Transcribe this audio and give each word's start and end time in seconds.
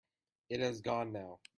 It 0.49 0.61
has 0.61 0.81
gone 0.81 1.11
now. 1.11 1.39